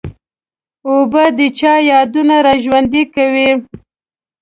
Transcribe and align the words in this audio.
اوبه 0.89 1.23
د 1.37 1.39
چا 1.59 1.73
یادونه 1.91 2.37
را 2.45 2.53
ژوندي 2.63 3.03
کوي. 3.15 3.49